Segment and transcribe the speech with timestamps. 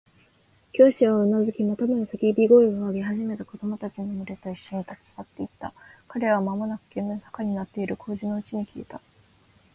[0.73, 5.75] 教師はうなずき、またもや叫び声を上げ始めた子供たちのむれといっしょに、立ち去っていった。
[6.07, 8.99] 彼らはまもなく急な坂になっている小路のうちに消えた。